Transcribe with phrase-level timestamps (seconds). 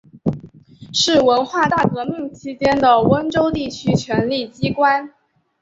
[0.91, 5.13] 是文化大革命期间的温州地区权力机关。